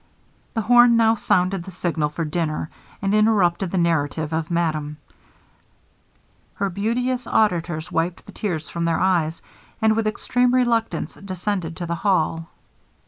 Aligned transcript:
The 0.55 0.61
horn 0.61 0.97
now 0.97 1.13
sounded 1.13 1.61
the 1.61 1.69
signal 1.69 2.09
for 2.09 2.25
dinner, 2.25 2.71
and 3.03 3.13
interrupted 3.13 3.69
the 3.69 3.77
narrative 3.77 4.33
of 4.33 4.49
Madame. 4.49 4.97
Her 6.55 6.71
beauteous 6.71 7.27
auditors 7.27 7.91
wiped 7.91 8.25
the 8.25 8.31
tears 8.31 8.67
from 8.67 8.85
their 8.85 8.99
eyes, 8.99 9.43
and 9.79 9.95
with 9.95 10.07
extreme 10.07 10.55
reluctance 10.55 11.13
descended 11.13 11.75
to 11.77 11.85
the 11.85 11.93
hall. 12.01 12.47